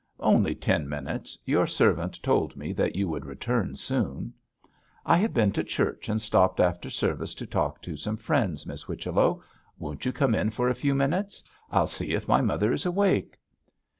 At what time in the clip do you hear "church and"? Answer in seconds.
5.63-6.19